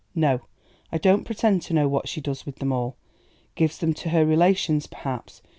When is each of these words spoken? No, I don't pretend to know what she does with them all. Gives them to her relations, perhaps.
No, 0.15 0.41
I 0.91 0.97
don't 0.97 1.25
pretend 1.25 1.61
to 1.61 1.75
know 1.75 1.87
what 1.87 2.07
she 2.09 2.21
does 2.21 2.43
with 2.43 2.55
them 2.55 2.71
all. 2.71 2.95
Gives 3.53 3.77
them 3.77 3.93
to 3.93 4.09
her 4.09 4.25
relations, 4.25 4.87
perhaps. 4.87 5.43